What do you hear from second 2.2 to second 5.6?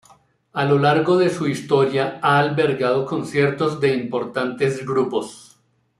ha albergado conciertos de importantes grupos.